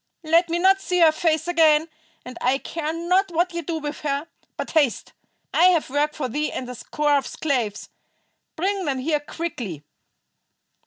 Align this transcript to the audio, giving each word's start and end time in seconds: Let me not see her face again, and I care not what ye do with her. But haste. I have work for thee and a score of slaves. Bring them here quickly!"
Let 0.23 0.49
me 0.49 0.57
not 0.57 0.81
see 0.81 0.99
her 1.01 1.11
face 1.11 1.47
again, 1.47 1.87
and 2.25 2.35
I 2.41 2.57
care 2.57 2.91
not 2.91 3.29
what 3.29 3.53
ye 3.53 3.61
do 3.61 3.77
with 3.77 3.99
her. 3.99 4.25
But 4.57 4.71
haste. 4.71 5.13
I 5.53 5.65
have 5.65 5.91
work 5.91 6.15
for 6.15 6.27
thee 6.27 6.51
and 6.51 6.67
a 6.67 6.73
score 6.73 7.15
of 7.19 7.27
slaves. 7.27 7.89
Bring 8.55 8.85
them 8.85 8.97
here 8.97 9.19
quickly!" 9.19 9.83